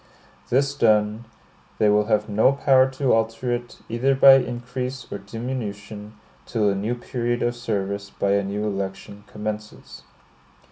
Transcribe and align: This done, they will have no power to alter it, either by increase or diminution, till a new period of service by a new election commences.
This 0.49 0.73
done, 0.73 1.25
they 1.77 1.87
will 1.87 2.05
have 2.05 2.27
no 2.27 2.53
power 2.53 2.89
to 2.89 3.13
alter 3.13 3.53
it, 3.53 3.77
either 3.87 4.15
by 4.15 4.37
increase 4.39 5.05
or 5.11 5.19
diminution, 5.19 6.15
till 6.47 6.71
a 6.71 6.75
new 6.75 6.95
period 6.95 7.43
of 7.43 7.55
service 7.55 8.09
by 8.09 8.31
a 8.31 8.43
new 8.43 8.65
election 8.65 9.25
commences. 9.27 10.01